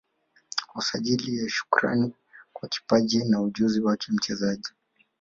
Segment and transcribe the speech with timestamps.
[0.67, 2.13] Kwa ajili ya Shukrani
[2.53, 4.69] kwa kipaji na ujuzi wa mchezaji